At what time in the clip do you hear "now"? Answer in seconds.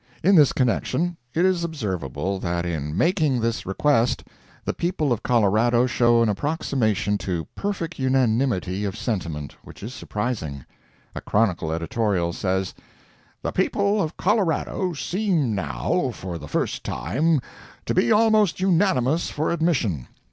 15.53-16.09